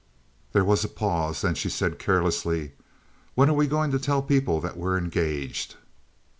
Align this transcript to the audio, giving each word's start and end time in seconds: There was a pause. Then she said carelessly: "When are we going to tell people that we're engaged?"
There 0.53 0.63
was 0.65 0.83
a 0.83 0.87
pause. 0.87 1.41
Then 1.41 1.53
she 1.53 1.69
said 1.69 1.99
carelessly: 1.99 2.71
"When 3.35 3.51
are 3.51 3.53
we 3.53 3.67
going 3.67 3.91
to 3.91 3.99
tell 3.99 4.23
people 4.23 4.59
that 4.59 4.75
we're 4.75 4.97
engaged?" 4.97 5.75